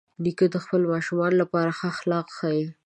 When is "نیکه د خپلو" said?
0.23-0.85